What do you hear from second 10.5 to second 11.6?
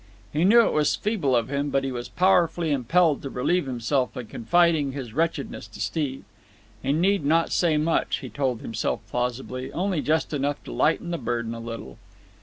to lighten the burden a